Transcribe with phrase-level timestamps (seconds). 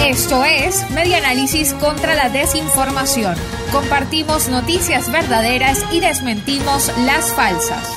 [0.00, 3.34] Esto es Media Análisis contra la Desinformación.
[3.72, 7.88] Compartimos noticias verdaderas y desmentimos las falsas.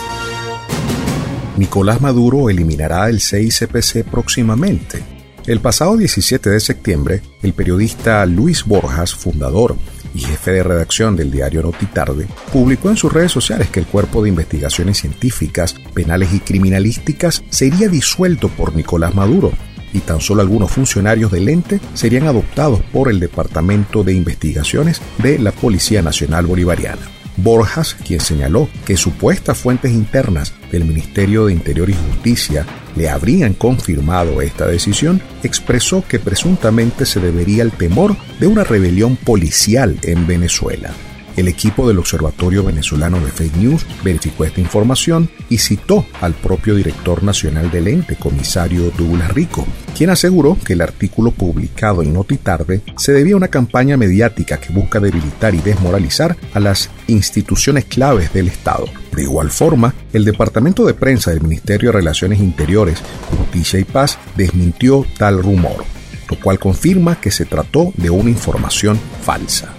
[1.58, 5.04] Nicolás Maduro eliminará el CICPC próximamente.
[5.46, 9.76] El pasado 17 de septiembre, el periodista Luis Borjas, fundador
[10.14, 14.24] y jefe de redacción del diario Notitarde, publicó en sus redes sociales que el Cuerpo
[14.24, 19.52] de Investigaciones Científicas, Penales y Criminalísticas sería disuelto por Nicolás Maduro
[19.94, 25.40] y tan solo algunos funcionarios del ente serían adoptados por el Departamento de Investigaciones de
[25.40, 27.02] la Policía Nacional Bolivariana.
[27.38, 33.54] Borjas, quien señaló que supuestas fuentes internas del Ministerio de Interior y Justicia le habrían
[33.54, 40.28] confirmado esta decisión, expresó que presuntamente se debería al temor de una rebelión policial en
[40.28, 40.92] Venezuela.
[41.40, 46.76] El equipo del Observatorio Venezolano de Fake News verificó esta información y citó al propio
[46.76, 49.66] director nacional del ente, comisario Douglas Rico,
[49.98, 54.74] quien aseguró que el artículo publicado en Notitarde se debía a una campaña mediática que
[54.74, 58.88] busca debilitar y desmoralizar a las instituciones claves del Estado.
[59.16, 63.02] De igual forma, el Departamento de Prensa del Ministerio de Relaciones Interiores,
[63.38, 65.86] Justicia y Paz desmintió tal rumor,
[66.30, 69.79] lo cual confirma que se trató de una información falsa.